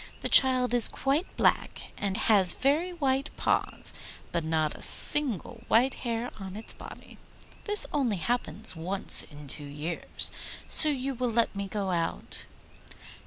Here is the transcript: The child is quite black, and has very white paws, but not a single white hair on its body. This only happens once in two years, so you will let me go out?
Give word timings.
The 0.21 0.29
child 0.29 0.73
is 0.73 0.87
quite 0.87 1.27
black, 1.37 1.89
and 1.95 2.17
has 2.17 2.55
very 2.55 2.91
white 2.91 3.29
paws, 3.37 3.93
but 4.31 4.43
not 4.43 4.73
a 4.73 4.81
single 4.81 5.61
white 5.67 5.93
hair 5.93 6.31
on 6.39 6.55
its 6.55 6.73
body. 6.73 7.19
This 7.65 7.85
only 7.93 8.17
happens 8.17 8.75
once 8.75 9.21
in 9.21 9.45
two 9.47 9.63
years, 9.63 10.31
so 10.65 10.89
you 10.89 11.13
will 11.13 11.29
let 11.29 11.55
me 11.55 11.67
go 11.67 11.91
out? 11.91 12.47